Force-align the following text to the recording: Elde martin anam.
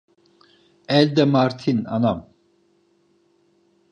Elde 0.99 1.25
martin 1.33 1.85
anam. 1.97 2.25